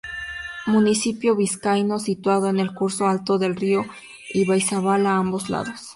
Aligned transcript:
Municipio 0.65 1.35
vizcaíno 1.35 1.99
situado 1.99 2.47
en 2.49 2.57
el 2.59 2.73
curso 2.73 3.05
alto 3.05 3.37
del 3.37 3.55
río 3.55 3.85
Ibaizábal, 4.33 5.05
a 5.05 5.17
ambos 5.17 5.51
lados. 5.51 5.79